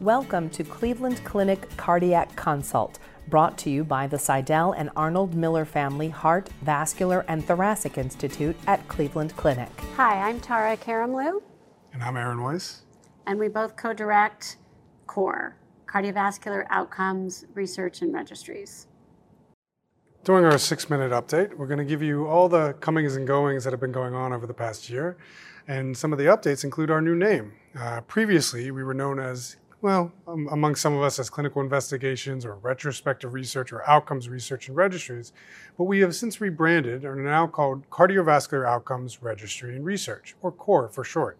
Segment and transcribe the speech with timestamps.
[0.00, 2.98] Welcome to Cleveland Clinic Cardiac Consult,
[3.28, 8.56] brought to you by the Sydell and Arnold Miller Family Heart, Vascular, and Thoracic Institute
[8.66, 9.68] at Cleveland Clinic.
[9.96, 11.42] Hi, I'm Tara Karamlou.
[11.92, 12.80] And I'm Aaron Weiss.
[13.26, 14.56] And we both co direct
[15.06, 18.86] CORE, Cardiovascular Outcomes Research and Registries.
[20.24, 23.64] During our six minute update, we're going to give you all the comings and goings
[23.64, 25.18] that have been going on over the past year.
[25.68, 27.52] And some of the updates include our new name.
[27.78, 32.44] Uh, previously, we were known as well, um, among some of us as clinical investigations
[32.44, 35.32] or retrospective research or outcomes research and registries,
[35.78, 40.52] but we have since rebranded and are now called Cardiovascular Outcomes Registry and Research, or
[40.52, 41.38] CORE for short.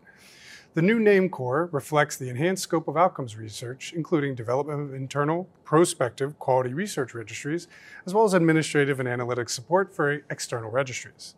[0.73, 5.49] The new name CORE reflects the enhanced scope of outcomes research, including development of internal,
[5.65, 7.67] prospective quality research registries,
[8.07, 11.35] as well as administrative and analytic support for external registries.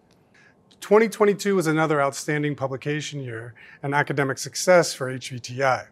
[0.81, 5.87] 2022 was another outstanding publication year and academic success for HVTI.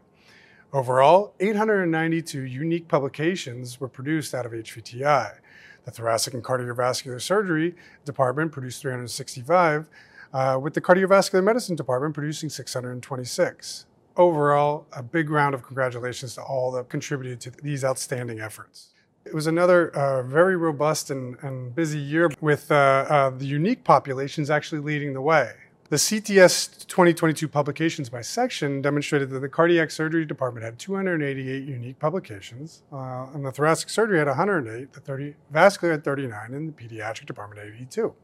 [0.73, 5.38] Overall, 892 unique publications were produced out of HVTI.
[5.85, 9.88] The Thoracic and Cardiovascular Surgery Department produced 365,
[10.32, 13.87] uh, with the Cardiovascular Medicine Department producing 626.
[14.16, 18.91] Overall, a big round of congratulations to all that contributed to these outstanding efforts.
[19.24, 22.74] It was another uh, very robust and, and, busy year with uh,
[23.09, 25.52] uh the unique populations actually leading the way.
[25.91, 31.99] The CTS 2022 publications by section demonstrated that the cardiac surgery department had 288 unique
[31.99, 36.73] publications, uh, and the thoracic surgery had 108, the 30, vascular had 39, and the
[36.80, 38.15] pediatric department had 82.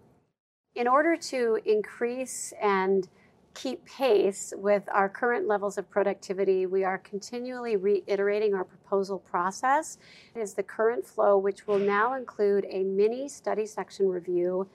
[0.77, 3.08] In order to increase and
[3.55, 9.98] keep pace with our current levels of productivity, we are continually reiterating our proposal process.
[10.36, 14.69] It is the current flow, which will now include a mini study section review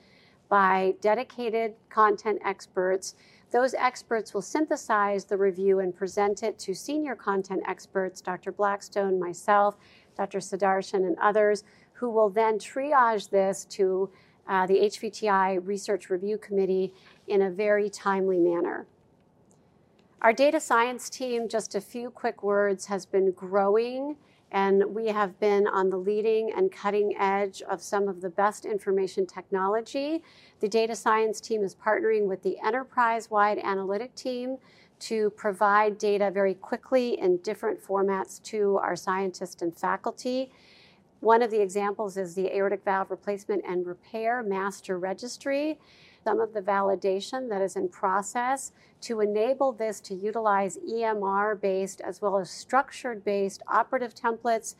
[0.51, 3.15] by dedicated content experts.
[3.51, 8.51] Those experts will synthesize the review and present it to senior content experts, Dr.
[8.51, 9.77] Blackstone, myself,
[10.17, 10.39] Dr.
[10.39, 14.09] Sadarshan, and others, who will then triage this to
[14.49, 16.93] uh, the HVTI Research Review Committee
[17.27, 18.85] in a very timely manner.
[20.21, 24.17] Our data science team, just a few quick words, has been growing
[24.51, 28.65] and we have been on the leading and cutting edge of some of the best
[28.65, 30.21] information technology.
[30.59, 34.57] The data science team is partnering with the enterprise wide analytic team
[34.99, 40.51] to provide data very quickly in different formats to our scientists and faculty.
[41.21, 45.79] One of the examples is the aortic valve replacement and repair master registry
[46.23, 48.71] some of the validation that is in process
[49.01, 54.75] to enable this to utilize EMR based as well as structured based operative templates,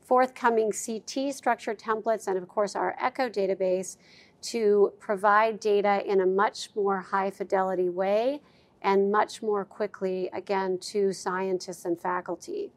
[0.00, 3.96] forthcoming CT structured templates, and of course our ECHO database
[4.40, 8.40] to provide data in a much more high fidelity way
[8.82, 12.70] and much more quickly, again, to scientists and faculty.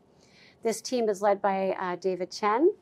[0.64, 2.74] This team is led by uh, David Chen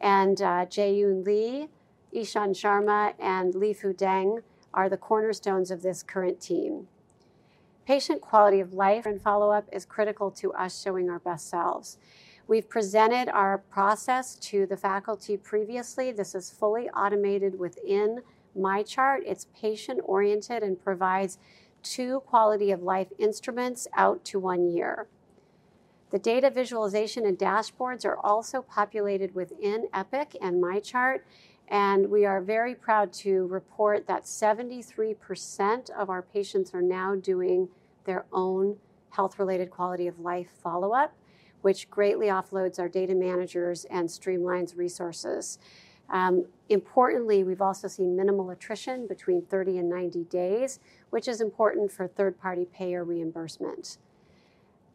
[0.00, 1.68] and uh, Jae-Yoon Lee,
[2.12, 4.42] Ishan Sharma, and Li Fu Deng
[4.72, 6.88] are the cornerstones of this current team.
[7.86, 11.98] Patient quality of life and follow up is critical to us showing our best selves.
[12.46, 16.12] We've presented our process to the faculty previously.
[16.12, 18.22] This is fully automated within
[18.56, 19.20] MyChart.
[19.26, 21.38] It's patient oriented and provides
[21.82, 25.06] two quality of life instruments out to one year.
[26.10, 31.20] The data visualization and dashboards are also populated within Epic and MyChart,
[31.70, 37.68] and we are very proud to report that 73% of our patients are now doing
[38.04, 38.76] their own
[39.10, 41.14] health related quality of life follow up,
[41.60, 45.58] which greatly offloads our data managers and streamlines resources.
[46.08, 50.80] Um, importantly, we've also seen minimal attrition between 30 and 90 days,
[51.10, 53.98] which is important for third party payer reimbursement.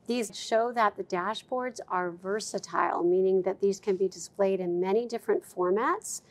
[0.07, 5.07] These show that the dashboards are versatile, meaning that these can be displayed in many
[5.07, 6.21] different formats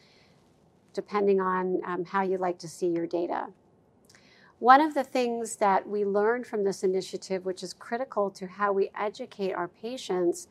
[0.92, 3.48] depending on um, how you like to see your data.
[4.58, 8.72] One of the things that we learned from this initiative, which is critical to how
[8.72, 10.46] we educate our patients,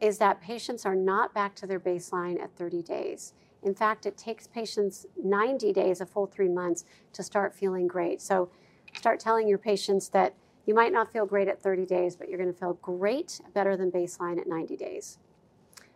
[0.00, 3.34] is that patients are not back to their baseline at 30 days.
[3.62, 8.20] In fact, it takes patients 90 days, a full three months, to start feeling great.
[8.20, 8.50] So
[8.96, 10.34] start telling your patients that
[10.66, 13.76] you might not feel great at 30 days, but you're going to feel great, better
[13.76, 15.18] than baseline at 90 days.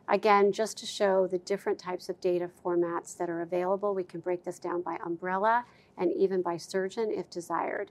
[0.08, 4.20] Again, just to show the different types of data formats that are available, we can
[4.20, 5.66] break this down by umbrella
[5.99, 7.90] and even by surgeon if desired.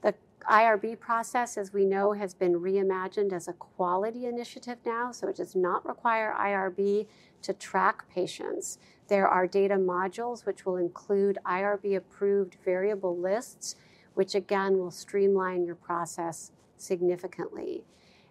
[0.00, 0.14] The
[0.48, 5.36] IRB process, as we know, has been reimagined as a quality initiative now, so it
[5.36, 7.06] does not require IRB
[7.42, 8.78] to track patients.
[9.08, 13.76] There are data modules which will include IRB approved variable lists,
[14.14, 17.84] which again will streamline your process significantly.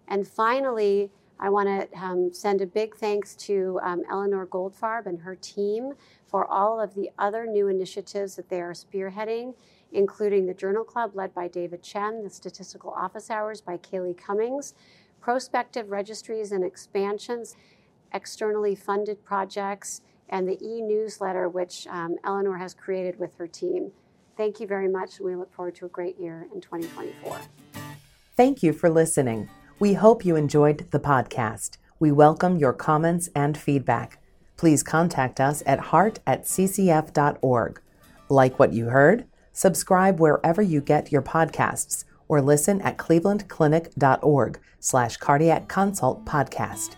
[0.08, 1.12] And finally,
[1.42, 5.94] I want to um, send a big thanks to um, Eleanor Goldfarb and her team
[6.28, 9.56] for all of the other new initiatives that they are spearheading,
[9.92, 14.76] including the Journal Club led by David Chen, the Statistical Office Hours by Kaylee Cummings,
[15.20, 17.56] prospective registries and expansions,
[18.14, 23.92] externally funded projects, and the e newsletter, which um, Eleanor has created with her team.
[24.38, 25.18] Thank you very much.
[25.18, 27.42] and We look forward to a great year in 2024.
[28.38, 29.50] Thank you for listening.
[29.82, 31.78] We hope you enjoyed the podcast.
[32.00, 34.20] We welcome your comments and feedback.
[34.56, 37.82] Please contact us at heart at ccf.org.
[38.30, 39.26] Like what you heard?
[39.54, 46.96] Subscribe wherever you get your podcasts or listen at clevelandclinic.org slash cardiac consult podcast.